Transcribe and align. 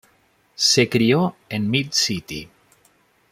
Se 0.55 0.89
crio 0.89 1.35
en 1.47 1.69
Mid-City. 1.69 2.49